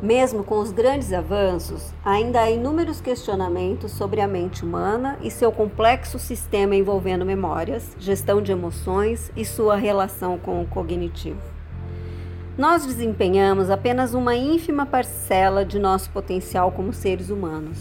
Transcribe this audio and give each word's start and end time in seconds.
Mesmo 0.00 0.44
com 0.44 0.60
os 0.60 0.70
grandes 0.70 1.12
avanços, 1.12 1.92
ainda 2.04 2.40
há 2.40 2.50
inúmeros 2.50 3.00
questionamentos 3.00 3.90
sobre 3.90 4.20
a 4.20 4.28
mente 4.28 4.64
humana 4.64 5.18
e 5.20 5.30
seu 5.30 5.50
complexo 5.50 6.20
sistema 6.20 6.76
envolvendo 6.76 7.26
memórias, 7.26 7.96
gestão 7.98 8.40
de 8.40 8.52
emoções 8.52 9.32
e 9.36 9.44
sua 9.44 9.74
relação 9.74 10.38
com 10.38 10.62
o 10.62 10.66
cognitivo. 10.66 11.42
Nós 12.56 12.86
desempenhamos 12.86 13.70
apenas 13.70 14.14
uma 14.14 14.36
ínfima 14.36 14.86
parcela 14.86 15.64
de 15.64 15.80
nosso 15.80 16.10
potencial 16.10 16.70
como 16.70 16.92
seres 16.92 17.28
humanos. 17.28 17.78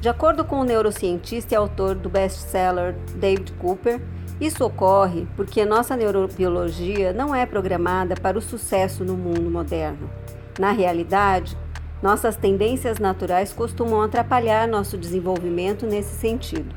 De 0.00 0.08
acordo 0.08 0.44
com 0.44 0.60
o 0.60 0.64
neurocientista 0.64 1.54
e 1.54 1.56
autor 1.56 1.94
do 1.94 2.08
best-seller 2.08 2.94
David 3.16 3.52
Cooper, 3.54 4.00
isso 4.40 4.64
ocorre 4.64 5.26
porque 5.36 5.64
nossa 5.64 5.96
neurobiologia 5.96 7.12
não 7.12 7.34
é 7.34 7.46
programada 7.46 8.14
para 8.16 8.38
o 8.38 8.42
sucesso 8.42 9.04
no 9.04 9.16
mundo 9.16 9.50
moderno. 9.50 10.10
Na 10.58 10.72
realidade, 10.72 11.56
nossas 12.02 12.36
tendências 12.36 12.98
naturais 12.98 13.52
costumam 13.52 14.02
atrapalhar 14.02 14.68
nosso 14.68 14.98
desenvolvimento 14.98 15.86
nesse 15.86 16.14
sentido. 16.16 16.74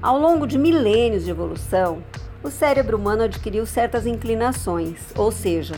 Ao 0.00 0.18
longo 0.18 0.46
de 0.46 0.58
milênios 0.58 1.24
de 1.24 1.30
evolução, 1.30 2.02
o 2.42 2.50
cérebro 2.50 2.96
humano 2.96 3.22
adquiriu 3.22 3.64
certas 3.64 4.06
inclinações, 4.06 4.98
ou 5.16 5.30
seja, 5.30 5.76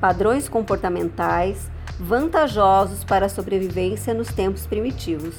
padrões 0.00 0.48
comportamentais 0.48 1.70
vantajosos 1.98 3.04
para 3.04 3.26
a 3.26 3.28
sobrevivência 3.28 4.14
nos 4.14 4.28
tempos 4.28 4.66
primitivos, 4.66 5.34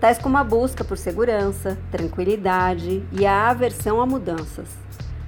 tais 0.00 0.18
como 0.18 0.36
a 0.36 0.44
busca 0.44 0.84
por 0.84 0.98
segurança, 0.98 1.78
tranquilidade 1.90 3.02
e 3.12 3.26
a 3.26 3.48
aversão 3.48 4.00
a 4.00 4.06
mudanças. 4.06 4.68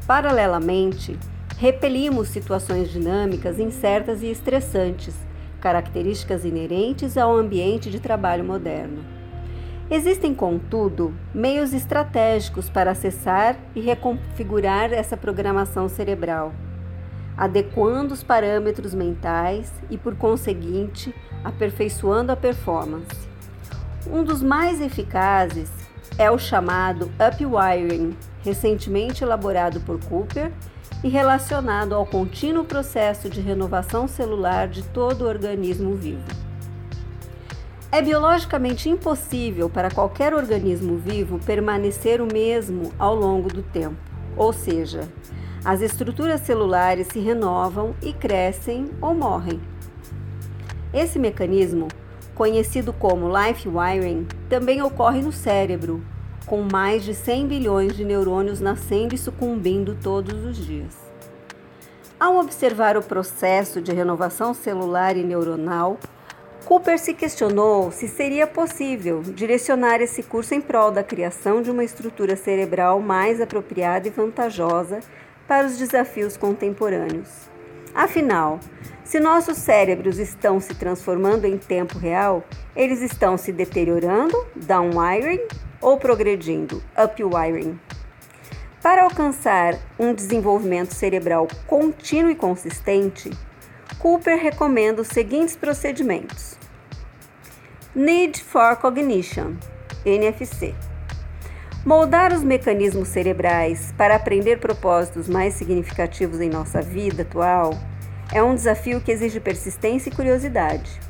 Paralelamente, 0.06 1.18
repelimos 1.56 2.28
situações 2.28 2.91
dinâmicas, 2.91 3.58
incertas 3.58 4.22
e 4.22 4.30
estressantes, 4.30 5.14
características 5.60 6.44
inerentes 6.44 7.16
ao 7.16 7.36
ambiente 7.36 7.91
de 7.91 8.00
trabalho 8.00 8.44
moderno. 8.44 9.05
Existem, 9.91 10.34
contudo, 10.34 11.14
meios 11.34 11.72
estratégicos 11.72 12.69
para 12.69 12.91
acessar 12.91 13.56
e 13.74 13.80
reconfigurar 13.80 14.92
essa 14.92 15.16
programação 15.16 15.89
cerebral, 15.89 16.52
adequando 17.36 18.12
os 18.12 18.22
parâmetros 18.22 18.92
mentais 18.92 19.72
e, 19.89 19.96
por 19.96 20.14
conseguinte, 20.14 21.14
aperfeiçoando 21.42 22.30
a 22.30 22.36
performance. 22.36 23.27
Um 24.06 24.22
dos 24.22 24.42
mais 24.42 24.80
eficazes 24.80 25.70
é 26.16 26.30
o 26.30 26.38
chamado 26.38 27.10
upwiring, 27.18 28.16
recentemente 28.42 29.24
elaborado 29.24 29.80
por 29.80 30.02
Cooper 30.05 30.52
e 31.02 31.08
relacionado 31.08 31.94
ao 31.94 32.06
contínuo 32.06 32.64
processo 32.64 33.28
de 33.28 33.40
renovação 33.40 34.08
celular 34.08 34.68
de 34.68 34.82
todo 34.82 35.22
o 35.22 35.28
organismo 35.28 35.94
vivo. 35.94 36.24
É 37.90 38.02
biologicamente 38.02 38.88
impossível 38.88 39.68
para 39.70 39.90
qualquer 39.90 40.34
organismo 40.34 40.96
vivo 40.98 41.38
permanecer 41.38 42.20
o 42.20 42.28
mesmo 42.30 42.92
ao 42.98 43.14
longo 43.14 43.48
do 43.48 43.62
tempo, 43.62 43.96
ou 44.36 44.52
seja, 44.52 45.08
as 45.64 45.80
estruturas 45.80 46.42
celulares 46.42 47.08
se 47.08 47.18
renovam 47.18 47.94
e 48.02 48.12
crescem 48.12 48.90
ou 49.00 49.14
morrem. 49.14 49.60
Esse 50.92 51.18
mecanismo, 51.18 51.88
conhecido 52.39 52.92
como 52.92 53.28
life 53.36 53.69
wiring, 53.69 54.28
também 54.48 54.81
ocorre 54.81 55.20
no 55.20 55.33
cérebro, 55.33 56.00
com 56.47 56.62
mais 56.62 57.03
de 57.03 57.12
100 57.12 57.48
bilhões 57.48 57.97
de 57.97 58.05
neurônios 58.05 58.61
nascendo 58.61 59.12
e 59.12 59.19
sucumbindo 59.19 59.98
todos 60.00 60.45
os 60.45 60.56
dias. 60.56 60.95
Ao 62.19 62.36
observar 62.36 62.97
o 62.97 63.03
processo 63.03 63.83
de 63.83 63.92
renovação 63.92 64.55
celular 64.55 65.17
e 65.17 65.25
neuronal, 65.25 65.98
Cooper 66.64 66.97
se 67.00 67.12
questionou 67.12 67.91
se 67.91 68.06
seria 68.06 68.47
possível 68.47 69.20
direcionar 69.20 70.01
esse 70.01 70.23
curso 70.23 70.55
em 70.55 70.61
prol 70.61 70.92
da 70.92 71.02
criação 71.02 71.61
de 71.61 71.73
uma 71.73 71.83
estrutura 71.83 72.36
cerebral 72.36 73.01
mais 73.01 73.41
apropriada 73.41 74.07
e 74.07 74.12
vantajosa 74.12 75.01
para 75.48 75.67
os 75.67 75.77
desafios 75.77 76.36
contemporâneos. 76.36 77.48
Afinal, 77.98 78.61
se 79.03 79.19
nossos 79.19 79.59
cérebros 79.59 80.20
estão 80.20 80.61
se 80.61 80.73
transformando 80.73 81.47
em 81.47 81.59
tempo 81.59 81.98
real, 81.98 82.45
eles 82.77 83.03
estão 83.03 83.36
se 83.36 83.51
deteriorando, 83.51 84.36
downwiring, 84.55 85.41
ou 85.81 85.98
progredindo, 85.98 86.81
upwiring. 86.97 87.77
Para 88.81 89.03
alcançar 89.03 89.77
um 89.98 90.14
desenvolvimento 90.14 90.95
cerebral 90.95 91.48
contínuo 91.67 92.31
e 92.31 92.36
consistente, 92.36 93.33
Cooper 93.98 94.39
recomenda 94.39 95.03
os 95.03 95.09
seguintes 95.09 95.57
procedimentos: 95.57 96.57
Need 97.97 98.45
for 98.45 98.77
Cognition, 98.77 99.57
NFC. 100.07 100.73
Moldar 101.88 102.34
os 102.34 102.44
mecanismos 102.44 103.08
cerebrais 103.08 103.94
para 103.96 104.14
aprender 104.14 104.58
propósitos 104.58 105.26
mais 105.26 105.54
significativos 105.54 106.38
em 106.38 106.50
nossa 106.50 106.82
vida 106.82 107.22
atual 107.22 107.72
é 108.30 108.42
um 108.42 108.54
desafio 108.54 109.00
que 109.00 109.10
exige 109.10 109.40
persistência 109.40 110.10
e 110.10 110.14
curiosidade. 110.14 111.00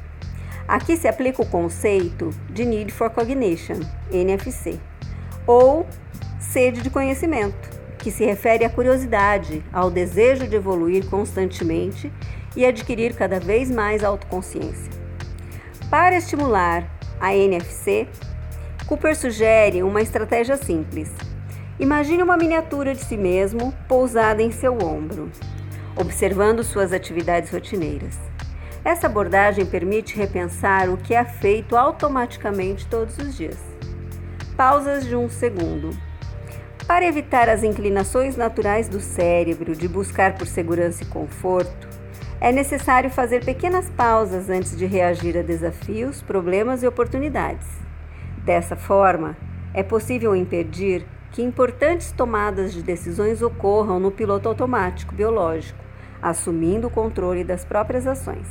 Aqui 0.68 0.96
se 0.96 1.08
aplica 1.08 1.42
o 1.42 1.50
conceito 1.50 2.30
de 2.48 2.64
Need 2.64 2.92
for 2.92 3.10
Cognition, 3.10 3.80
NFC, 4.12 4.78
ou 5.48 5.84
sede 6.38 6.80
de 6.80 6.90
conhecimento, 6.90 7.68
que 7.98 8.12
se 8.12 8.24
refere 8.24 8.64
à 8.64 8.70
curiosidade, 8.70 9.64
ao 9.72 9.90
desejo 9.90 10.46
de 10.46 10.54
evoluir 10.54 11.10
constantemente 11.10 12.12
e 12.54 12.64
adquirir 12.64 13.16
cada 13.16 13.40
vez 13.40 13.68
mais 13.68 14.04
autoconsciência. 14.04 14.92
Para 15.90 16.18
estimular 16.18 16.88
a 17.20 17.34
NFC, 17.34 18.06
Cooper 18.88 19.14
sugere 19.14 19.82
uma 19.82 20.00
estratégia 20.00 20.56
simples. 20.56 21.10
Imagine 21.78 22.22
uma 22.22 22.38
miniatura 22.38 22.94
de 22.94 23.04
si 23.04 23.18
mesmo 23.18 23.74
pousada 23.86 24.42
em 24.42 24.50
seu 24.50 24.78
ombro, 24.82 25.30
observando 25.94 26.64
suas 26.64 26.90
atividades 26.90 27.50
rotineiras. 27.50 28.18
Essa 28.82 29.06
abordagem 29.06 29.66
permite 29.66 30.16
repensar 30.16 30.88
o 30.88 30.96
que 30.96 31.12
é 31.14 31.22
feito 31.22 31.76
automaticamente 31.76 32.86
todos 32.86 33.18
os 33.18 33.36
dias. 33.36 33.58
Pausas 34.56 35.04
de 35.04 35.14
um 35.14 35.28
segundo. 35.28 35.90
Para 36.86 37.04
evitar 37.04 37.46
as 37.50 37.62
inclinações 37.62 38.38
naturais 38.38 38.88
do 38.88 39.00
cérebro 39.00 39.76
de 39.76 39.86
buscar 39.86 40.38
por 40.38 40.46
segurança 40.46 41.02
e 41.02 41.06
conforto, 41.06 41.86
é 42.40 42.50
necessário 42.50 43.10
fazer 43.10 43.44
pequenas 43.44 43.90
pausas 43.90 44.48
antes 44.48 44.74
de 44.74 44.86
reagir 44.86 45.36
a 45.36 45.42
desafios, 45.42 46.22
problemas 46.22 46.82
e 46.82 46.86
oportunidades. 46.86 47.87
Dessa 48.48 48.76
forma, 48.76 49.36
é 49.74 49.82
possível 49.82 50.34
impedir 50.34 51.04
que 51.32 51.42
importantes 51.42 52.10
tomadas 52.12 52.72
de 52.72 52.82
decisões 52.82 53.42
ocorram 53.42 54.00
no 54.00 54.10
piloto 54.10 54.48
automático 54.48 55.14
biológico, 55.14 55.78
assumindo 56.22 56.86
o 56.86 56.90
controle 56.90 57.44
das 57.44 57.62
próprias 57.62 58.06
ações. 58.06 58.48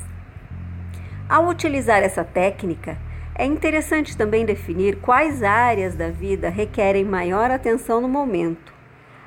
Ao 1.28 1.47
utilizar 1.47 2.03
essa 2.03 2.24
técnica, 2.24 2.96
é 3.34 3.44
interessante 3.44 4.16
também 4.16 4.46
definir 4.46 4.97
quais 4.97 5.41
áreas 5.41 5.96
da 5.96 6.12
vida 6.12 6.47
requerem 6.47 7.03
maior 7.03 7.50
atenção 7.50 8.00
no 8.00 8.07
momento, 8.07 8.72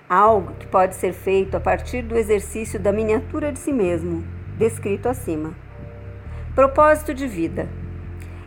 algo 0.08 0.54
que 0.54 0.68
pode 0.68 0.94
ser 0.94 1.12
feito 1.12 1.56
a 1.56 1.60
partir 1.60 2.02
do 2.02 2.16
exercício 2.16 2.78
da 2.78 2.92
miniatura 2.92 3.50
de 3.50 3.58
si 3.58 3.72
mesmo, 3.72 4.22
descrito 4.56 5.08
acima. 5.08 5.52
Propósito 6.54 7.12
de 7.12 7.26
vida. 7.26 7.79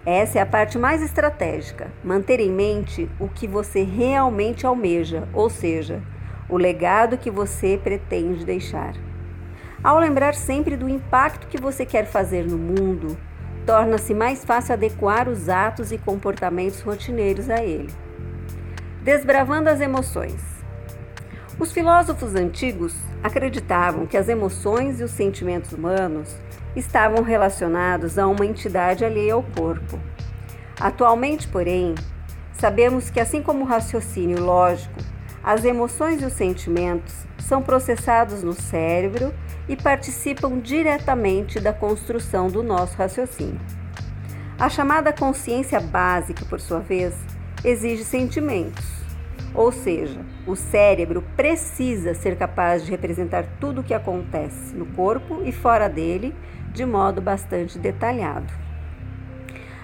Essa 0.05 0.39
é 0.39 0.41
a 0.41 0.45
parte 0.45 0.77
mais 0.77 1.01
estratégica. 1.01 1.89
Manter 2.03 2.41
em 2.41 2.51
mente 2.51 3.09
o 3.17 3.29
que 3.29 3.47
você 3.47 3.83
realmente 3.83 4.65
almeja, 4.65 5.27
ou 5.33 5.49
seja, 5.49 6.01
o 6.49 6.57
legado 6.57 7.17
que 7.17 7.31
você 7.31 7.79
pretende 7.81 8.45
deixar. 8.45 8.95
Ao 9.81 9.97
lembrar 9.97 10.35
sempre 10.35 10.75
do 10.75 10.89
impacto 10.89 11.47
que 11.47 11.59
você 11.59 11.85
quer 11.85 12.05
fazer 12.05 12.45
no 12.45 12.57
mundo, 12.57 13.17
torna-se 13.65 14.13
mais 14.13 14.43
fácil 14.43 14.73
adequar 14.73 15.29
os 15.29 15.47
atos 15.47 15.93
e 15.93 15.97
comportamentos 15.97 16.81
rotineiros 16.81 17.49
a 17.49 17.63
ele. 17.63 17.89
Desbravando 19.03 19.69
as 19.69 19.79
emoções. 19.79 20.52
Os 21.59 21.71
filósofos 21.71 22.33
antigos 22.33 22.95
acreditavam 23.23 24.07
que 24.07 24.17
as 24.17 24.27
emoções 24.27 24.99
e 24.99 25.03
os 25.03 25.11
sentimentos 25.11 25.71
humanos 25.71 26.35
estavam 26.75 27.23
relacionados 27.23 28.17
a 28.17 28.27
uma 28.27 28.45
entidade 28.45 29.05
alheia 29.05 29.35
ao 29.35 29.43
corpo. 29.43 29.99
Atualmente, 30.79 31.47
porém, 31.47 31.93
sabemos 32.53 33.11
que, 33.11 33.19
assim 33.19 33.43
como 33.43 33.63
o 33.63 33.67
raciocínio 33.67 34.43
lógico, 34.43 34.99
as 35.43 35.63
emoções 35.63 36.21
e 36.23 36.25
os 36.25 36.33
sentimentos 36.33 37.13
são 37.37 37.61
processados 37.61 38.41
no 38.41 38.53
cérebro 38.53 39.31
e 39.69 39.75
participam 39.75 40.59
diretamente 40.59 41.59
da 41.59 41.71
construção 41.71 42.47
do 42.47 42.63
nosso 42.63 42.97
raciocínio. 42.97 43.61
A 44.57 44.69
chamada 44.69 45.13
consciência 45.13 45.79
básica, 45.79 46.45
por 46.45 46.59
sua 46.59 46.79
vez, 46.79 47.13
exige 47.63 48.03
sentimentos. 48.03 49.02
Ou 49.55 49.71
seja, 49.71 50.19
o 50.47 50.55
cérebro 50.55 51.23
precisa 51.35 52.13
ser 52.13 52.35
capaz 52.35 52.83
de 52.83 52.91
representar 52.91 53.45
tudo 53.59 53.81
o 53.81 53.83
que 53.83 53.93
acontece 53.93 54.75
no 54.75 54.85
corpo 54.87 55.41
e 55.45 55.51
fora 55.51 55.87
dele 55.87 56.35
de 56.73 56.85
modo 56.85 57.21
bastante 57.21 57.77
detalhado. 57.77 58.51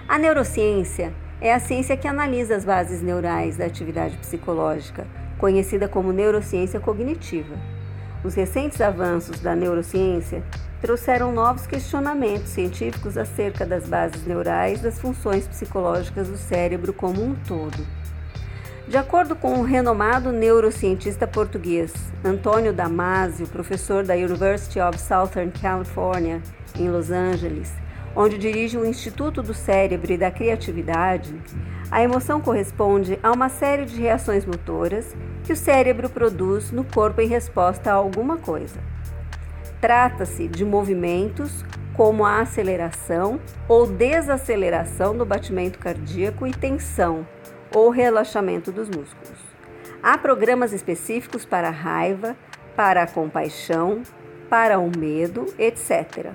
A 0.07 0.17
neurociência 0.17 1.13
é 1.39 1.53
a 1.53 1.59
ciência 1.59 1.95
que 1.95 2.07
analisa 2.07 2.55
as 2.55 2.65
bases 2.65 3.01
neurais 3.01 3.57
da 3.57 3.65
atividade 3.65 4.17
psicológica, 4.17 5.05
conhecida 5.37 5.87
como 5.87 6.11
neurociência 6.11 6.79
cognitiva. 6.79 7.55
Os 8.23 8.33
recentes 8.33 8.81
avanços 8.81 9.39
da 9.39 9.55
neurociência 9.55 10.43
trouxeram 10.81 11.31
novos 11.31 11.67
questionamentos 11.67 12.49
científicos 12.49 13.17
acerca 13.17 13.65
das 13.65 13.87
bases 13.87 14.25
neurais 14.25 14.81
das 14.81 14.99
funções 14.99 15.47
psicológicas 15.47 16.27
do 16.27 16.37
cérebro 16.37 16.91
como 16.91 17.23
um 17.23 17.35
todo. 17.47 17.98
De 18.89 18.97
acordo 18.97 19.35
com 19.35 19.59
o 19.59 19.61
renomado 19.61 20.31
neurocientista 20.31 21.27
português 21.27 21.93
Antônio 22.25 22.73
Damasio, 22.73 23.45
professor 23.45 24.03
da 24.03 24.15
University 24.15 24.79
of 24.79 24.99
Southern 24.99 25.51
California, 25.51 26.41
em 26.75 26.89
Los 26.89 27.11
Angeles, 27.11 27.71
onde 28.15 28.39
dirige 28.39 28.79
o 28.79 28.85
Instituto 28.87 29.43
do 29.43 29.53
Cérebro 29.53 30.11
e 30.11 30.17
da 30.17 30.31
Criatividade, 30.31 31.39
a 31.91 32.01
emoção 32.01 32.41
corresponde 32.41 33.19
a 33.21 33.31
uma 33.31 33.47
série 33.47 33.85
de 33.85 34.01
reações 34.01 34.43
motoras 34.43 35.15
que 35.43 35.53
o 35.53 35.55
cérebro 35.55 36.09
produz 36.09 36.71
no 36.71 36.83
corpo 36.83 37.21
em 37.21 37.27
resposta 37.27 37.91
a 37.91 37.93
alguma 37.93 38.37
coisa. 38.37 38.79
Trata-se 39.79 40.47
de 40.47 40.65
movimentos 40.65 41.63
como 41.93 42.25
a 42.25 42.41
aceleração 42.41 43.39
ou 43.67 43.85
desaceleração 43.85 45.15
do 45.15 45.27
batimento 45.27 45.77
cardíaco 45.77 46.47
e 46.47 46.51
tensão 46.51 47.27
ou 47.73 47.89
relaxamento 47.89 48.71
dos 48.71 48.87
músculos. 48.87 49.39
Há 50.01 50.17
programas 50.17 50.71
específicos 50.73 51.45
para 51.45 51.67
a 51.67 51.71
raiva, 51.71 52.35
para 52.75 53.03
a 53.03 53.07
compaixão, 53.07 54.01
para 54.49 54.79
o 54.79 54.89
medo, 54.97 55.45
etc. 55.57 56.31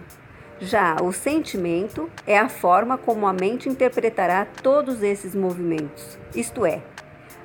Já 0.60 0.96
o 1.02 1.12
sentimento 1.12 2.08
é 2.26 2.38
a 2.38 2.48
forma 2.48 2.96
como 2.96 3.26
a 3.26 3.32
mente 3.32 3.68
interpretará 3.68 4.46
todos 4.62 5.02
esses 5.02 5.34
movimentos, 5.34 6.18
isto 6.34 6.64
é, 6.64 6.82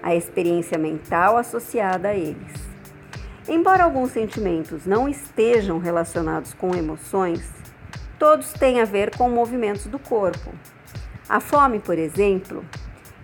a 0.04 0.16
experiência 0.16 0.78
mental 0.78 1.38
associada 1.38 2.10
a 2.10 2.16
eles. 2.16 2.70
Embora 3.48 3.84
alguns 3.84 4.12
sentimentos 4.12 4.86
não 4.86 5.10
estejam 5.10 5.80
relacionados 5.80 6.54
com 6.54 6.76
emoções, 6.76 7.50
todos 8.20 8.54
têm 8.54 8.80
a 8.80 8.86
ver 8.86 9.16
com 9.18 9.28
movimentos 9.30 9.88
do 9.88 9.98
corpo. 9.98 10.52
A 11.28 11.40
fome, 11.40 11.80
por 11.80 11.98
exemplo, 11.98 12.64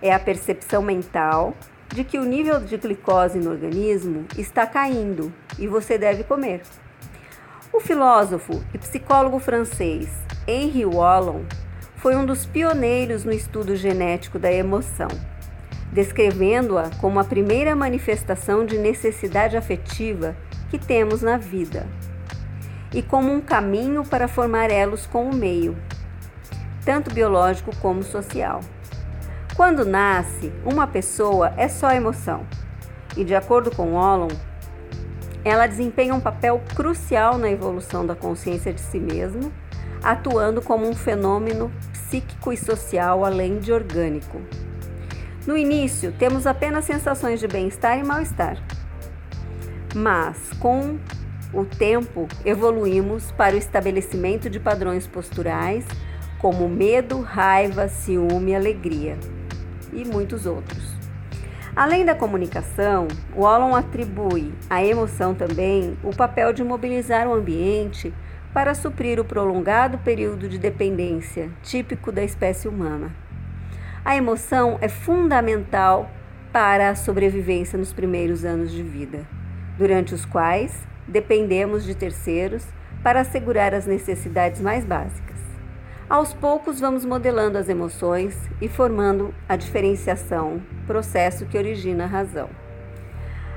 é 0.00 0.12
a 0.12 0.18
percepção 0.18 0.82
mental 0.82 1.54
de 1.88 2.04
que 2.04 2.18
o 2.18 2.24
nível 2.24 2.60
de 2.60 2.76
glicose 2.76 3.38
no 3.38 3.50
organismo 3.50 4.26
está 4.36 4.66
caindo 4.66 5.32
e 5.58 5.66
você 5.66 5.96
deve 5.96 6.24
comer. 6.24 6.62
O 7.72 7.80
filósofo 7.80 8.62
e 8.74 8.78
psicólogo 8.78 9.38
francês 9.38 10.08
Henri 10.46 10.84
Wallon 10.84 11.42
foi 11.96 12.16
um 12.16 12.24
dos 12.24 12.46
pioneiros 12.46 13.24
no 13.24 13.32
estudo 13.32 13.76
genético 13.76 14.38
da 14.38 14.52
emoção 14.52 15.08
descrevendo-a 15.92 16.90
como 17.00 17.18
a 17.18 17.24
primeira 17.24 17.74
manifestação 17.74 18.66
de 18.66 18.76
necessidade 18.76 19.56
afetiva 19.56 20.36
que 20.68 20.78
temos 20.78 21.22
na 21.22 21.38
vida 21.38 21.86
e 22.92 23.02
como 23.02 23.32
um 23.32 23.40
caminho 23.40 24.04
para 24.04 24.28
formar 24.28 24.70
elos 24.70 25.06
com 25.06 25.28
o 25.28 25.34
meio, 25.34 25.76
tanto 26.84 27.12
biológico 27.12 27.74
como 27.76 28.02
social. 28.02 28.60
Quando 29.56 29.86
nasce, 29.86 30.52
uma 30.66 30.86
pessoa 30.86 31.54
é 31.56 31.66
só 31.66 31.90
emoção, 31.90 32.44
e 33.16 33.24
de 33.24 33.34
acordo 33.34 33.74
com 33.74 33.94
Ollon, 33.94 34.28
ela 35.42 35.66
desempenha 35.66 36.14
um 36.14 36.20
papel 36.20 36.62
crucial 36.74 37.38
na 37.38 37.50
evolução 37.50 38.04
da 38.04 38.14
consciência 38.14 38.70
de 38.70 38.82
si 38.82 39.00
mesmo, 39.00 39.50
atuando 40.02 40.60
como 40.60 40.86
um 40.86 40.94
fenômeno 40.94 41.72
psíquico 41.90 42.52
e 42.52 42.56
social 42.58 43.24
além 43.24 43.58
de 43.58 43.72
orgânico. 43.72 44.42
No 45.46 45.56
início, 45.56 46.12
temos 46.18 46.46
apenas 46.46 46.84
sensações 46.84 47.40
de 47.40 47.48
bem-estar 47.48 47.98
e 47.98 48.02
mal-estar. 48.02 48.62
Mas, 49.94 50.50
com 50.60 50.98
o 51.54 51.64
tempo, 51.64 52.28
evoluímos 52.44 53.32
para 53.32 53.54
o 53.54 53.58
estabelecimento 53.58 54.50
de 54.50 54.60
padrões 54.60 55.06
posturais 55.06 55.86
como 56.38 56.68
medo, 56.68 57.22
raiva, 57.22 57.88
ciúme, 57.88 58.54
alegria 58.54 59.16
e 59.96 60.04
muitos 60.04 60.46
outros. 60.46 60.94
Além 61.74 62.04
da 62.04 62.14
comunicação, 62.14 63.08
o 63.34 63.42
Ollon 63.42 63.74
atribui 63.74 64.54
à 64.70 64.82
emoção 64.84 65.34
também 65.34 65.96
o 66.02 66.14
papel 66.14 66.52
de 66.52 66.62
mobilizar 66.62 67.26
o 67.26 67.34
ambiente 67.34 68.14
para 68.54 68.74
suprir 68.74 69.20
o 69.20 69.24
prolongado 69.24 69.98
período 69.98 70.48
de 70.48 70.58
dependência 70.58 71.50
típico 71.62 72.10
da 72.10 72.22
espécie 72.22 72.68
humana. 72.68 73.10
A 74.04 74.16
emoção 74.16 74.78
é 74.80 74.88
fundamental 74.88 76.10
para 76.52 76.88
a 76.88 76.94
sobrevivência 76.94 77.78
nos 77.78 77.92
primeiros 77.92 78.44
anos 78.44 78.72
de 78.72 78.82
vida, 78.82 79.26
durante 79.76 80.14
os 80.14 80.24
quais 80.24 80.86
dependemos 81.06 81.84
de 81.84 81.94
terceiros 81.94 82.64
para 83.02 83.20
assegurar 83.20 83.74
as 83.74 83.84
necessidades 83.84 84.60
mais 84.60 84.84
básicas. 84.84 85.25
Aos 86.08 86.32
poucos, 86.32 86.78
vamos 86.78 87.04
modelando 87.04 87.58
as 87.58 87.68
emoções 87.68 88.38
e 88.60 88.68
formando 88.68 89.34
a 89.48 89.56
diferenciação, 89.56 90.62
processo 90.86 91.46
que 91.46 91.58
origina 91.58 92.04
a 92.04 92.06
razão. 92.06 92.48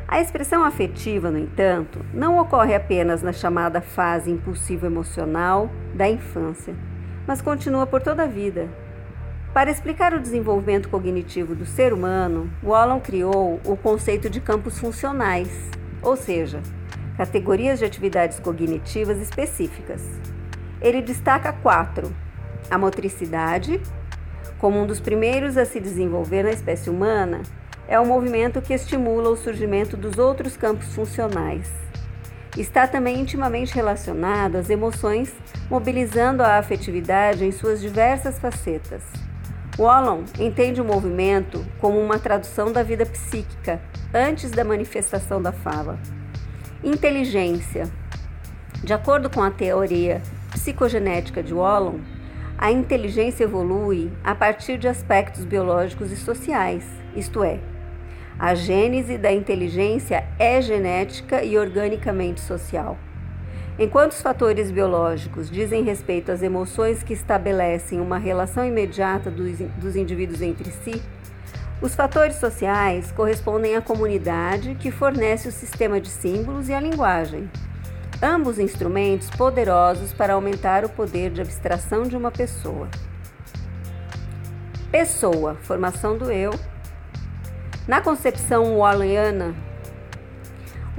A 0.08 0.20
expressão 0.20 0.66
afetiva, 0.66 1.30
no 1.30 1.38
entanto, 1.38 2.04
não 2.14 2.40
ocorre 2.40 2.74
apenas 2.74 3.22
na 3.22 3.32
chamada 3.32 3.82
fase 3.82 4.32
impulsivo 4.32 4.88
emocional 4.88 5.70
da 5.94 6.10
infância, 6.10 6.76
mas 7.28 7.42
continua 7.42 7.86
por 7.86 8.02
toda 8.02 8.24
a 8.24 8.28
vida, 8.28 8.68
para 9.54 9.72
explicar 9.72 10.14
o 10.14 10.20
desenvolvimento 10.20 10.90
cognitivo 10.90 11.56
do 11.56 11.66
ser 11.66 11.92
humano, 11.92 12.52
Wallon 12.64 13.00
criou 13.00 13.60
o 13.66 13.76
conceito 13.76 14.30
de 14.30 14.40
campos 14.40 14.78
funcionais, 14.78 15.50
ou 16.04 16.16
seja, 16.16 16.62
categorias 17.18 17.80
de 17.80 17.86
atividades 17.86 18.40
cognitivas 18.40 19.18
específicas. 19.18 20.08
Ele 20.80 21.02
destaca 21.02 21.52
quatro: 21.52 22.14
a 22.70 22.78
motricidade, 22.78 23.82
como 24.58 24.80
um 24.80 24.86
dos 24.86 25.00
primeiros 25.00 25.58
a 25.58 25.66
se 25.66 25.80
desenvolver 25.80 26.44
na 26.44 26.52
espécie 26.52 26.90
humana, 26.90 27.42
é 27.88 28.00
o 28.00 28.06
movimento 28.06 28.62
que 28.62 28.74
estimula 28.74 29.30
o 29.30 29.36
surgimento 29.36 29.98
dos 29.98 30.18
outros 30.18 30.56
campos 30.56 30.94
funcionais. 30.94 31.72
Está 32.58 32.88
também 32.88 33.20
intimamente 33.20 33.74
relacionado 33.74 34.58
às 34.58 34.70
emoções, 34.70 35.34
mobilizando 35.70 36.44
a 36.44 36.58
afetividade 36.58 37.46
em 37.46 37.52
suas 37.52 37.80
diversas 37.80 38.38
facetas. 38.38 39.04
Wallon 39.78 40.24
entende 40.38 40.82
o 40.82 40.86
movimento 40.86 41.66
como 41.80 42.00
uma 42.00 42.20
tradução 42.20 42.72
da 42.72 42.84
vida 42.84 43.06
psíquica 43.06 43.80
antes 44.14 44.52
da 44.52 44.64
manifestação 44.64 45.42
da 45.42 45.52
fala. 45.52 45.98
Inteligência. 46.84 47.90
De 48.84 48.94
acordo 48.94 49.30
com 49.30 49.42
a 49.42 49.52
teoria 49.52 50.22
psicogenética 50.52 51.42
de 51.42 51.54
Wallon, 51.54 52.00
a 52.62 52.70
inteligência 52.70 53.46
evolui 53.46 54.12
a 54.22 54.36
partir 54.36 54.78
de 54.78 54.86
aspectos 54.86 55.46
biológicos 55.46 56.12
e 56.12 56.18
sociais, 56.18 56.86
isto 57.16 57.42
é, 57.42 57.58
a 58.38 58.54
gênese 58.54 59.18
da 59.18 59.32
inteligência 59.32 60.28
é 60.38 60.62
genética 60.62 61.42
e 61.42 61.58
organicamente 61.58 62.42
social. 62.42 62.98
Enquanto 63.80 64.12
os 64.12 64.22
fatores 64.22 64.72
biológicos 64.72 65.50
dizem 65.50 65.84
respeito 65.84 66.34
às 66.34 66.44
emoções 66.44 67.02
que 67.02 67.14
estabelecem 67.14 68.02
uma 68.02 68.18
relação 68.18 68.66
imediata 68.66 69.32
dos, 69.32 69.58
dos 69.78 69.96
indivíduos 69.96 70.42
entre 70.42 70.70
si, 70.70 71.02
os 71.82 71.96
fatores 71.96 72.36
sociais 72.36 73.10
correspondem 73.14 73.78
à 73.78 73.82
comunidade 73.82 74.76
que 74.76 74.92
fornece 74.92 75.48
o 75.48 75.52
sistema 75.52 76.02
de 76.02 76.10
símbolos 76.10 76.68
e 76.68 76.74
a 76.74 76.82
linguagem, 76.82 77.50
ambos 78.22 78.60
instrumentos 78.60 79.30
poderosos 79.30 80.14
para 80.14 80.34
aumentar 80.34 80.86
o 80.86 80.90
poder 80.90 81.32
de 81.32 81.42
abstração 81.42 82.04
de 82.04 82.16
uma 82.16 82.32
pessoa. 82.32 82.88
Pessoa, 84.92 85.56
formação 85.62 86.18
do 86.18 86.32
eu. 86.32 86.52
Na 87.88 88.02
concepção 88.02 88.78
walliana 88.78 89.56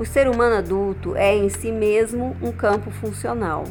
o 0.00 0.04
ser 0.06 0.30
humano 0.30 0.56
adulto 0.56 1.14
é 1.14 1.36
em 1.36 1.50
si 1.50 1.70
mesmo 1.70 2.34
um 2.40 2.50
campo 2.50 2.90
funcional, 2.90 3.64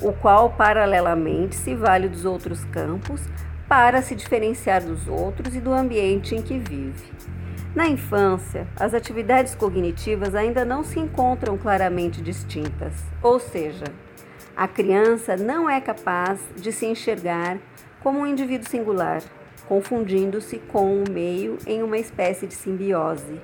o 0.00 0.10
qual 0.10 0.48
paralelamente 0.48 1.54
se 1.54 1.74
vale 1.74 2.08
dos 2.08 2.24
outros 2.24 2.64
campos 2.64 3.20
para 3.68 4.00
se 4.00 4.14
diferenciar 4.14 4.82
dos 4.82 5.06
outros 5.06 5.54
e 5.54 5.60
do 5.60 5.70
ambiente 5.70 6.34
em 6.34 6.40
que 6.40 6.58
vive. 6.58 7.12
Na 7.74 7.88
infância, 7.88 8.68
as 8.78 8.92
atividades 8.92 9.54
cognitivas 9.54 10.34
ainda 10.34 10.62
não 10.62 10.84
se 10.84 11.00
encontram 11.00 11.56
claramente 11.56 12.20
distintas, 12.20 12.92
ou 13.22 13.40
seja, 13.40 13.84
a 14.54 14.68
criança 14.68 15.38
não 15.38 15.70
é 15.70 15.80
capaz 15.80 16.38
de 16.54 16.70
se 16.70 16.84
enxergar 16.84 17.56
como 18.02 18.18
um 18.18 18.26
indivíduo 18.26 18.68
singular, 18.68 19.22
confundindo-se 19.66 20.58
com 20.58 21.02
o 21.02 21.10
meio 21.10 21.56
em 21.66 21.82
uma 21.82 21.96
espécie 21.96 22.46
de 22.46 22.52
simbiose. 22.52 23.40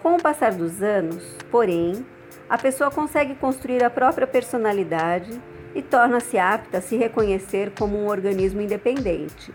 Com 0.00 0.14
o 0.14 0.22
passar 0.22 0.52
dos 0.52 0.80
anos, 0.80 1.36
porém, 1.50 2.06
a 2.48 2.56
pessoa 2.56 2.92
consegue 2.92 3.34
construir 3.34 3.82
a 3.82 3.90
própria 3.90 4.28
personalidade 4.28 5.40
e 5.74 5.82
torna-se 5.82 6.38
apta 6.38 6.78
a 6.78 6.80
se 6.80 6.96
reconhecer 6.96 7.72
como 7.76 7.98
um 7.98 8.06
organismo 8.06 8.60
independente. 8.60 9.52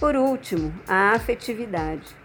Por 0.00 0.16
último, 0.16 0.72
a 0.88 1.10
afetividade. 1.10 2.23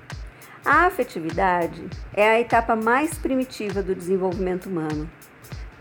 A 0.72 0.86
afetividade 0.86 1.84
é 2.14 2.30
a 2.30 2.40
etapa 2.40 2.76
mais 2.76 3.18
primitiva 3.18 3.82
do 3.82 3.96
desenvolvimento 3.96 4.70
humano, 4.70 5.10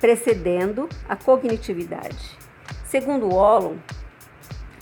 precedendo 0.00 0.88
a 1.06 1.14
cognitividade. 1.14 2.38
Segundo 2.86 3.28
Wallon, 3.28 3.76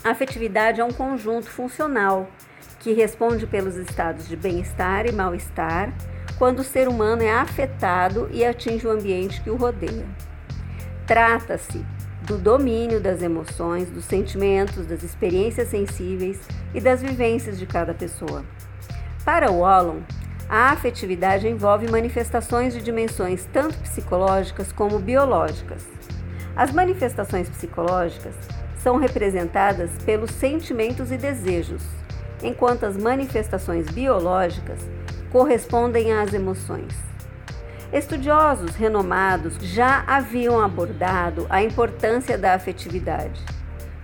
a 0.05 0.11
afetividade 0.11 0.79
é 0.79 0.85
um 0.85 0.93
conjunto 0.93 1.49
funcional 1.49 2.31
que 2.79 2.93
responde 2.93 3.45
pelos 3.45 3.75
estados 3.75 4.29
de 4.29 4.37
bem-estar 4.37 5.05
e 5.05 5.11
mal-estar 5.11 5.93
quando 6.37 6.59
o 6.59 6.63
ser 6.63 6.87
humano 6.87 7.21
é 7.21 7.33
afetado 7.33 8.29
e 8.31 8.45
atinge 8.45 8.87
o 8.87 8.91
ambiente 8.91 9.41
que 9.41 9.49
o 9.49 9.57
rodeia. 9.57 10.05
Trata-se 11.05 11.85
do 12.21 12.37
domínio 12.37 13.01
das 13.01 13.21
emoções, 13.21 13.89
dos 13.89 14.05
sentimentos, 14.05 14.85
das 14.85 15.03
experiências 15.03 15.67
sensíveis 15.67 16.39
e 16.73 16.79
das 16.79 17.01
vivências 17.01 17.59
de 17.59 17.65
cada 17.65 17.93
pessoa. 17.93 18.45
Para 19.27 19.51
Wallon, 19.51 20.03
a 20.47 20.71
afetividade 20.71 21.49
envolve 21.49 21.91
manifestações 21.91 22.73
de 22.73 22.81
dimensões 22.81 23.45
tanto 23.51 23.77
psicológicas 23.79 24.71
como 24.71 24.99
biológicas. 24.99 25.85
As 26.55 26.71
manifestações 26.71 27.49
psicológicas 27.49 28.33
são 28.77 28.95
representadas 28.95 29.91
pelos 30.05 30.31
sentimentos 30.31 31.11
e 31.11 31.17
desejos, 31.17 31.83
enquanto 32.41 32.85
as 32.85 32.95
manifestações 32.95 33.89
biológicas 33.89 34.79
correspondem 35.29 36.13
às 36.13 36.33
emoções. 36.33 36.95
Estudiosos 37.91 38.75
renomados 38.77 39.55
já 39.55 40.05
haviam 40.07 40.57
abordado 40.63 41.45
a 41.49 41.61
importância 41.61 42.37
da 42.37 42.53
afetividade. 42.53 43.43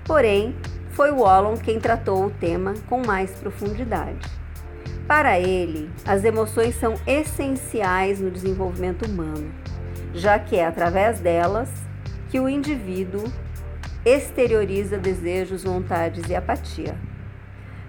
Porém, 0.03 0.53
foi 0.92 1.12
Wallon 1.12 1.56
quem 1.56 1.80
tratou 1.80 2.25
o 2.25 2.30
tema 2.30 2.74
com 2.89 3.01
mais 3.08 3.32
profundidade. 3.32 4.43
Para 5.08 5.38
ele, 5.38 5.92
as 6.06 6.24
emoções 6.24 6.76
são 6.76 6.94
essenciais 7.06 8.22
no 8.22 8.32
desenvolvimento 8.32 9.06
humano, 9.06 9.52
já 10.14 10.40
que 10.40 10.56
é 10.56 10.66
através 10.66 11.20
delas 11.20 11.70
que 12.30 12.40
o 12.40 12.48
indivíduo 12.48 13.26
exterioriza 14.06 14.98
desejos, 14.98 15.64
vontades 15.66 16.30
e 16.30 16.36
apatia. 16.36 16.96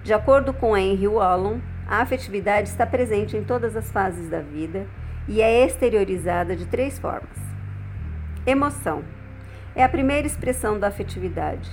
De 0.03 0.13
acordo 0.13 0.53
com 0.53 0.77
Henry 0.77 1.07
Wallon, 1.07 1.61
a 1.87 2.01
afetividade 2.01 2.69
está 2.69 2.85
presente 2.85 3.37
em 3.37 3.45
todas 3.45 3.77
as 3.77 3.91
fases 3.93 4.29
da 4.29 4.41
vida 4.41 4.87
e 5.29 5.41
é 5.41 5.65
exteriorizada 5.65 6.57
de 6.57 6.67
três 6.67 6.99
formas. 6.99 7.39
Emoção 8.45 9.05
é 9.75 9.85
a 9.85 9.89
primeira 9.89 10.27
expressão 10.27 10.79
da 10.79 10.89
afetividade 10.89 11.71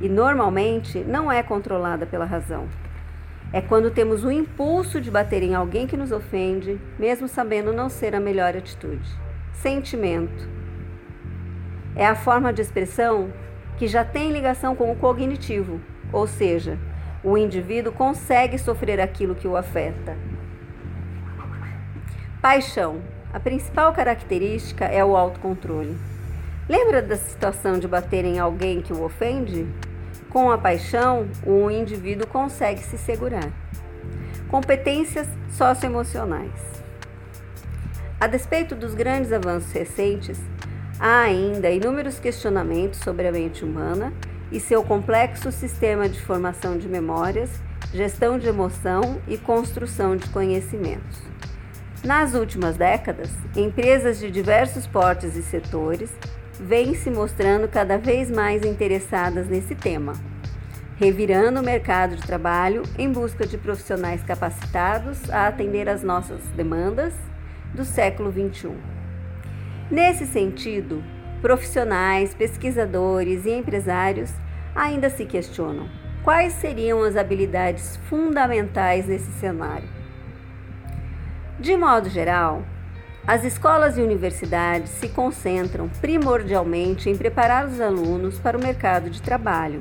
e 0.00 0.08
normalmente 0.08 0.98
não 0.98 1.30
é 1.30 1.42
controlada 1.42 2.04
pela 2.04 2.24
razão. 2.24 2.68
É 3.52 3.60
quando 3.60 3.90
temos 3.90 4.24
o 4.24 4.30
impulso 4.30 5.00
de 5.00 5.10
bater 5.10 5.42
em 5.42 5.54
alguém 5.54 5.86
que 5.86 5.96
nos 5.96 6.10
ofende, 6.10 6.80
mesmo 6.98 7.28
sabendo 7.28 7.72
não 7.72 7.90
ser 7.90 8.14
a 8.14 8.20
melhor 8.20 8.56
atitude. 8.56 9.08
Sentimento 9.52 10.48
é 11.94 12.06
a 12.06 12.14
forma 12.14 12.52
de 12.52 12.62
expressão 12.62 13.30
que 13.76 13.86
já 13.86 14.04
tem 14.04 14.32
ligação 14.32 14.74
com 14.74 14.90
o 14.90 14.96
cognitivo, 14.96 15.80
ou 16.10 16.26
seja, 16.26 16.78
o 17.22 17.36
indivíduo 17.36 17.92
consegue 17.92 18.58
sofrer 18.58 19.00
aquilo 19.00 19.34
que 19.34 19.46
o 19.46 19.56
afeta. 19.56 20.16
Paixão. 22.40 23.00
A 23.32 23.40
principal 23.40 23.92
característica 23.92 24.84
é 24.84 25.02
o 25.04 25.16
autocontrole. 25.16 25.96
Lembra 26.68 27.00
da 27.00 27.16
situação 27.16 27.78
de 27.78 27.88
bater 27.88 28.24
em 28.24 28.38
alguém 28.38 28.82
que 28.82 28.92
o 28.92 29.02
ofende? 29.04 29.66
Com 30.32 30.50
a 30.50 30.56
paixão, 30.56 31.28
o 31.46 31.70
indivíduo 31.70 32.26
consegue 32.26 32.80
se 32.80 32.96
segurar. 32.96 33.52
Competências 34.48 35.28
socioemocionais. 35.50 36.58
A 38.18 38.26
despeito 38.26 38.74
dos 38.74 38.94
grandes 38.94 39.30
avanços 39.30 39.70
recentes, 39.72 40.40
há 40.98 41.20
ainda 41.20 41.70
inúmeros 41.70 42.18
questionamentos 42.18 43.00
sobre 43.00 43.28
a 43.28 43.32
mente 43.32 43.62
humana 43.62 44.10
e 44.50 44.58
seu 44.58 44.82
complexo 44.82 45.52
sistema 45.52 46.08
de 46.08 46.18
formação 46.18 46.78
de 46.78 46.88
memórias, 46.88 47.50
gestão 47.92 48.38
de 48.38 48.48
emoção 48.48 49.20
e 49.28 49.36
construção 49.36 50.16
de 50.16 50.26
conhecimentos. 50.30 51.20
Nas 52.02 52.32
últimas 52.32 52.78
décadas, 52.78 53.28
empresas 53.54 54.18
de 54.18 54.30
diversos 54.30 54.86
portes 54.86 55.36
e 55.36 55.42
setores 55.42 56.10
vêm 56.62 56.94
se 56.94 57.10
mostrando 57.10 57.66
cada 57.66 57.98
vez 57.98 58.30
mais 58.30 58.64
interessadas 58.64 59.48
nesse 59.48 59.74
tema, 59.74 60.12
revirando 60.96 61.60
o 61.60 61.64
mercado 61.64 62.14
de 62.14 62.22
trabalho 62.22 62.84
em 62.96 63.10
busca 63.10 63.44
de 63.44 63.58
profissionais 63.58 64.22
capacitados 64.22 65.28
a 65.30 65.48
atender 65.48 65.88
às 65.88 66.02
nossas 66.02 66.40
demandas 66.56 67.12
do 67.74 67.84
século 67.84 68.30
XXI. 68.30 68.70
Nesse 69.90 70.24
sentido, 70.24 71.02
profissionais, 71.40 72.32
pesquisadores 72.32 73.44
e 73.44 73.50
empresários 73.50 74.30
ainda 74.74 75.10
se 75.10 75.26
questionam 75.26 75.88
quais 76.22 76.52
seriam 76.52 77.02
as 77.02 77.16
habilidades 77.16 77.96
fundamentais 78.08 79.06
nesse 79.06 79.32
cenário. 79.32 79.88
De 81.58 81.76
modo 81.76 82.08
geral, 82.08 82.62
as 83.24 83.44
escolas 83.44 83.96
e 83.96 84.02
universidades 84.02 84.90
se 84.90 85.08
concentram 85.08 85.88
primordialmente 86.00 87.08
em 87.08 87.16
preparar 87.16 87.68
os 87.68 87.80
alunos 87.80 88.40
para 88.40 88.58
o 88.58 88.62
mercado 88.62 89.08
de 89.08 89.22
trabalho, 89.22 89.78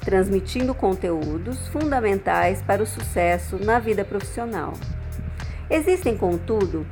transmitindo 0.00 0.74
conteúdos 0.74 1.68
fundamentais 1.68 2.62
para 2.62 2.82
o 2.82 2.86
sucesso 2.86 3.62
na 3.62 3.78
vida 3.78 4.02
profissional. 4.02 4.72
Existem, 5.68 6.16
contudo, 6.16 6.86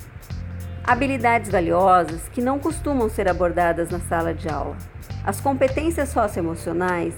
habilidades 0.84 1.50
valiosas 1.50 2.28
que 2.28 2.42
não 2.42 2.58
costumam 2.58 3.08
ser 3.08 3.26
abordadas 3.26 3.88
na 3.88 3.98
sala 3.98 4.34
de 4.34 4.46
aula. 4.46 4.76
As 5.24 5.40
competências 5.40 6.10
socioemocionais, 6.10 7.14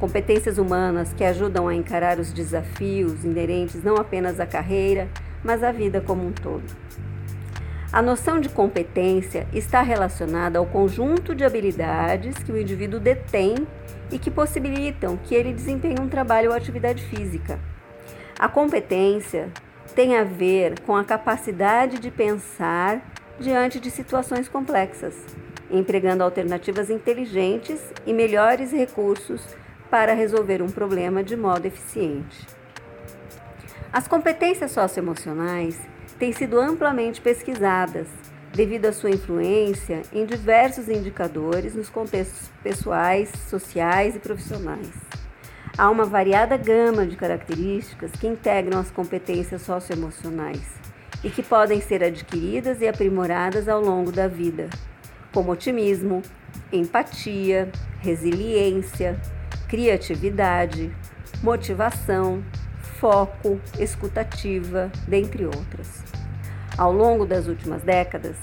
competências 0.00 0.56
humanas 0.56 1.12
que 1.12 1.22
ajudam 1.22 1.68
a 1.68 1.74
encarar 1.74 2.18
os 2.18 2.32
desafios 2.32 3.24
inerentes 3.24 3.84
não 3.84 3.96
apenas 3.96 4.40
à 4.40 4.46
carreira, 4.46 5.06
mas 5.44 5.62
à 5.62 5.70
vida 5.70 6.00
como 6.00 6.26
um 6.26 6.32
todo. 6.32 6.64
A 7.96 8.02
noção 8.02 8.38
de 8.38 8.50
competência 8.50 9.48
está 9.54 9.80
relacionada 9.80 10.58
ao 10.58 10.66
conjunto 10.66 11.34
de 11.34 11.44
habilidades 11.44 12.36
que 12.36 12.52
o 12.52 12.60
indivíduo 12.60 13.00
detém 13.00 13.66
e 14.12 14.18
que 14.18 14.30
possibilitam 14.30 15.16
que 15.16 15.34
ele 15.34 15.50
desempenhe 15.50 15.98
um 15.98 16.06
trabalho 16.06 16.50
ou 16.50 16.54
atividade 16.54 17.02
física. 17.04 17.58
A 18.38 18.50
competência 18.50 19.48
tem 19.94 20.14
a 20.14 20.24
ver 20.24 20.78
com 20.80 20.94
a 20.94 21.04
capacidade 21.04 21.98
de 21.98 22.10
pensar 22.10 23.00
diante 23.40 23.80
de 23.80 23.90
situações 23.90 24.46
complexas, 24.46 25.14
empregando 25.70 26.22
alternativas 26.22 26.90
inteligentes 26.90 27.80
e 28.04 28.12
melhores 28.12 28.72
recursos 28.72 29.56
para 29.90 30.12
resolver 30.12 30.60
um 30.60 30.68
problema 30.68 31.24
de 31.24 31.34
modo 31.34 31.64
eficiente. 31.64 32.46
As 33.90 34.06
competências 34.06 34.72
socioemocionais 34.72 35.80
têm 36.18 36.32
sido 36.32 36.58
amplamente 36.58 37.20
pesquisadas 37.20 38.08
devido 38.52 38.86
à 38.86 38.92
sua 38.92 39.10
influência 39.10 40.02
em 40.12 40.24
diversos 40.24 40.88
indicadores 40.88 41.74
nos 41.74 41.90
contextos 41.90 42.50
pessoais, 42.62 43.30
sociais 43.48 44.16
e 44.16 44.18
profissionais. 44.18 44.92
Há 45.76 45.90
uma 45.90 46.06
variada 46.06 46.56
gama 46.56 47.06
de 47.06 47.16
características 47.16 48.10
que 48.12 48.26
integram 48.26 48.80
as 48.80 48.90
competências 48.90 49.60
socioemocionais 49.60 50.62
e 51.22 51.28
que 51.28 51.42
podem 51.42 51.82
ser 51.82 52.02
adquiridas 52.02 52.80
e 52.80 52.88
aprimoradas 52.88 53.68
ao 53.68 53.82
longo 53.82 54.10
da 54.10 54.26
vida, 54.26 54.70
como 55.34 55.52
otimismo, 55.52 56.22
empatia, 56.72 57.70
resiliência, 58.00 59.20
criatividade, 59.68 60.90
motivação, 61.42 62.42
foco, 63.00 63.60
escutativa, 63.78 64.90
dentre 65.06 65.44
outras. 65.44 66.02
Ao 66.76 66.92
longo 66.92 67.24
das 67.24 67.46
últimas 67.46 67.82
décadas, 67.82 68.36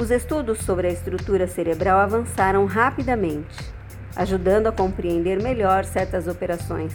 os 0.00 0.10
estudos 0.10 0.58
sobre 0.58 0.88
a 0.88 0.90
estrutura 0.90 1.46
cerebral 1.46 2.00
avançaram 2.00 2.64
rapidamente, 2.66 3.72
ajudando 4.16 4.66
a 4.66 4.72
compreender 4.72 5.40
melhor 5.42 5.84
certas 5.84 6.26
operações, 6.26 6.94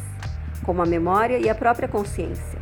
como 0.63 0.81
a 0.81 0.85
memória 0.85 1.37
e 1.37 1.49
a 1.49 1.55
própria 1.55 1.87
consciência. 1.87 2.59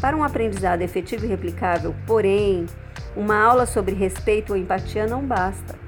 Para 0.00 0.16
um 0.16 0.24
aprendizado 0.24 0.82
efetivo 0.82 1.24
e 1.24 1.28
replicável, 1.28 1.94
porém, 2.06 2.66
uma 3.16 3.36
aula 3.36 3.66
sobre 3.66 3.94
respeito 3.94 4.52
ou 4.52 4.58
empatia 4.58 5.06
não 5.06 5.24
basta. 5.24 5.78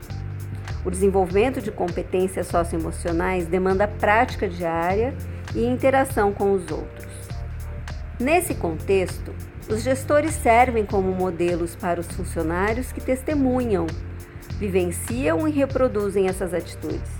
O 0.84 0.90
desenvolvimento 0.90 1.60
de 1.60 1.70
competências 1.70 2.48
socioemocionais 2.48 3.46
demanda 3.46 3.86
prática 3.86 4.48
diária 4.48 5.14
e 5.54 5.64
interação 5.64 6.32
com 6.32 6.52
os 6.52 6.70
outros. 6.70 7.11
Nesse 8.22 8.54
contexto, 8.54 9.34
Os 9.68 9.82
gestores 9.82 10.34
servem 10.34 10.84
como 10.84 11.12
modelos 11.12 11.74
para 11.74 12.00
os 12.00 12.06
funcionários 12.06 12.92
que 12.92 13.00
testemunham, 13.00 13.86
vivenciam 14.58 15.48
e 15.48 15.50
reproduzem 15.50 16.28
essas 16.28 16.52
atitudes. 16.54 17.10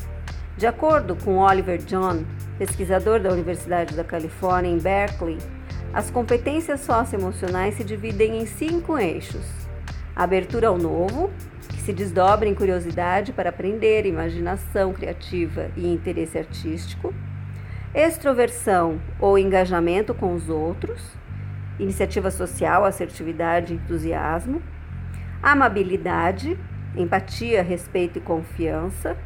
De 0.56 0.66
acordo 0.66 1.16
com 1.16 1.38
Oliver 1.38 1.78
John, 1.78 2.25
pesquisador 2.59 3.21
da 3.21 3.32
Universidade 3.32 3.94
da 3.94 4.04
Califórnia 4.04 4.71
em 4.71 4.78
Berkeley, 4.78 5.38
as 5.92 6.11
competências 6.11 6.80
socioemocionais 6.80 7.75
se 7.75 7.85
dividem 7.85 8.40
em 8.40 8.47
cinco 8.47 8.99
eixos: 8.99 9.47
abertura 10.14 10.68
ao 10.68 10.78
novo, 10.78 11.30
que 11.68 11.80
se 11.80 11.92
desdobra 11.92 12.49
em 12.49 12.54
curiosidade 12.54 13.32
para 13.32 13.50
aprender, 13.50 14.04
imaginação 14.04 14.92
criativa 14.92 15.68
e 15.76 15.87
interesse 15.87 16.38
artístico, 16.38 17.14
extroversão 17.94 19.00
ou 19.20 19.38
engajamento 19.38 20.14
com 20.14 20.34
os 20.34 20.49
outros, 20.49 21.02
iniciativa 21.78 22.30
social, 22.30 22.84
assertividade 22.84 23.75
entusiasmo, 23.75 24.62
amabilidade, 25.42 26.58
empatia, 26.96 27.62
respeito 27.62 28.18
e 28.18 28.22
confiança, 28.22 29.16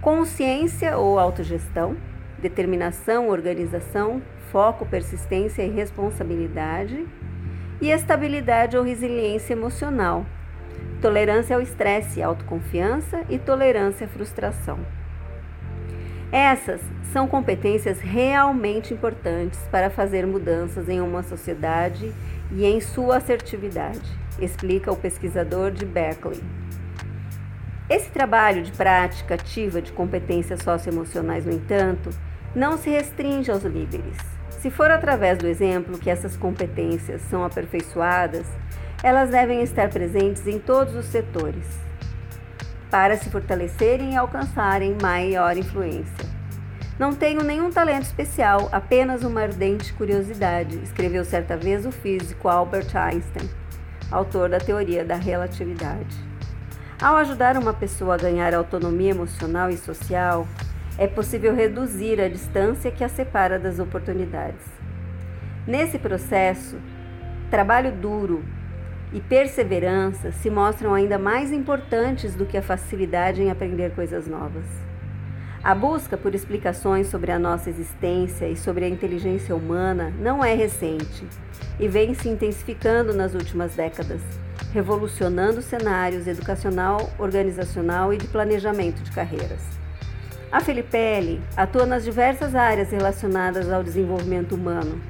consciência 0.00 0.98
ou 0.98 1.18
autogestão, 1.18 1.96
determinação, 2.38 3.28
organização, 3.28 4.20
foco, 4.52 4.84
persistência 4.84 5.62
e 5.62 5.70
responsabilidade, 5.70 7.06
e 7.80 7.90
estabilidade 7.90 8.76
ou 8.76 8.84
resiliência 8.84 9.54
emocional, 9.54 10.26
tolerância 11.00 11.56
ao 11.56 11.62
estresse, 11.62 12.22
autoconfiança 12.22 13.24
e 13.28 13.38
tolerância 13.38 14.06
à 14.06 14.08
frustração. 14.08 14.78
Essas 16.34 16.80
são 17.12 17.28
competências 17.28 18.00
realmente 18.00 18.92
importantes 18.92 19.60
para 19.70 19.88
fazer 19.88 20.26
mudanças 20.26 20.88
em 20.88 21.00
uma 21.00 21.22
sociedade 21.22 22.12
e 22.50 22.64
em 22.64 22.80
sua 22.80 23.18
assertividade, 23.18 24.02
explica 24.40 24.90
o 24.90 24.96
pesquisador 24.96 25.70
de 25.70 25.86
Berkeley. 25.86 26.42
Esse 27.88 28.10
trabalho 28.10 28.64
de 28.64 28.72
prática 28.72 29.34
ativa 29.34 29.80
de 29.80 29.92
competências 29.92 30.60
socioemocionais, 30.60 31.46
no 31.46 31.52
entanto, 31.52 32.10
não 32.52 32.76
se 32.76 32.90
restringe 32.90 33.52
aos 33.52 33.62
líderes. 33.62 34.16
Se 34.50 34.72
for 34.72 34.90
através 34.90 35.38
do 35.38 35.46
exemplo 35.46 36.00
que 36.00 36.10
essas 36.10 36.36
competências 36.36 37.22
são 37.30 37.44
aperfeiçoadas, 37.44 38.48
elas 39.04 39.30
devem 39.30 39.62
estar 39.62 39.88
presentes 39.88 40.48
em 40.48 40.58
todos 40.58 40.96
os 40.96 41.04
setores, 41.04 41.64
para 42.90 43.16
se 43.16 43.28
fortalecerem 43.28 44.12
e 44.12 44.16
alcançarem 44.16 44.96
maior 45.02 45.56
influência. 45.56 46.23
Não 46.96 47.12
tenho 47.12 47.42
nenhum 47.42 47.70
talento 47.70 48.04
especial, 48.04 48.68
apenas 48.70 49.24
uma 49.24 49.42
ardente 49.42 49.92
curiosidade, 49.94 50.78
escreveu 50.80 51.24
certa 51.24 51.56
vez 51.56 51.84
o 51.84 51.90
físico 51.90 52.48
Albert 52.48 52.96
Einstein, 52.96 53.50
autor 54.12 54.48
da 54.48 54.58
teoria 54.58 55.04
da 55.04 55.16
relatividade. 55.16 56.16
Ao 57.02 57.16
ajudar 57.16 57.56
uma 57.56 57.74
pessoa 57.74 58.14
a 58.14 58.18
ganhar 58.18 58.54
autonomia 58.54 59.10
emocional 59.10 59.70
e 59.70 59.76
social, 59.76 60.46
é 60.96 61.08
possível 61.08 61.52
reduzir 61.52 62.20
a 62.20 62.28
distância 62.28 62.92
que 62.92 63.02
a 63.02 63.08
separa 63.08 63.58
das 63.58 63.80
oportunidades. 63.80 64.64
Nesse 65.66 65.98
processo, 65.98 66.78
trabalho 67.50 67.90
duro 67.90 68.44
e 69.12 69.20
perseverança 69.20 70.30
se 70.30 70.48
mostram 70.48 70.94
ainda 70.94 71.18
mais 71.18 71.50
importantes 71.50 72.36
do 72.36 72.46
que 72.46 72.56
a 72.56 72.62
facilidade 72.62 73.42
em 73.42 73.50
aprender 73.50 73.92
coisas 73.96 74.28
novas. 74.28 74.83
A 75.64 75.74
busca 75.74 76.18
por 76.18 76.34
explicações 76.34 77.06
sobre 77.06 77.32
a 77.32 77.38
nossa 77.38 77.70
existência 77.70 78.46
e 78.46 78.54
sobre 78.54 78.84
a 78.84 78.88
inteligência 78.88 79.56
humana 79.56 80.12
não 80.20 80.44
é 80.44 80.52
recente 80.52 81.26
e 81.80 81.88
vem 81.88 82.12
se 82.12 82.28
intensificando 82.28 83.14
nas 83.14 83.32
últimas 83.32 83.74
décadas, 83.74 84.20
revolucionando 84.74 85.62
cenários 85.62 86.26
educacional, 86.26 87.10
organizacional 87.18 88.12
e 88.12 88.18
de 88.18 88.26
planejamento 88.26 89.02
de 89.02 89.10
carreiras. 89.10 89.62
A 90.52 90.60
Filipelli 90.60 91.40
atua 91.56 91.86
nas 91.86 92.04
diversas 92.04 92.54
áreas 92.54 92.90
relacionadas 92.90 93.72
ao 93.72 93.82
desenvolvimento 93.82 94.54
humano 94.54 95.00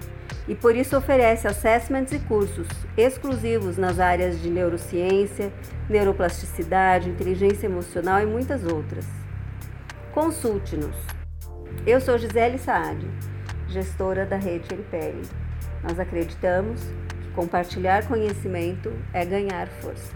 e 0.46 0.54
por 0.54 0.76
isso 0.76 0.96
oferece 0.96 1.48
assessments 1.48 2.12
e 2.12 2.20
cursos 2.20 2.68
exclusivos 2.96 3.76
nas 3.76 3.98
áreas 3.98 4.40
de 4.40 4.48
neurociência, 4.48 5.52
neuroplasticidade, 5.90 7.10
inteligência 7.10 7.66
emocional 7.66 8.22
e 8.22 8.26
muitas 8.26 8.62
outras. 8.62 9.23
Consulte-nos. 10.14 10.94
Eu 11.85 12.00
sou 12.00 12.16
Gisele 12.16 12.57
Saad, 12.57 13.05
gestora 13.66 14.24
da 14.24 14.37
Rede 14.37 14.68
Filipelli. 14.68 15.22
Nós 15.83 15.98
acreditamos 15.98 16.81
que 17.20 17.31
compartilhar 17.35 18.07
conhecimento 18.07 18.92
é 19.12 19.24
ganhar 19.24 19.66
força. 19.81 20.14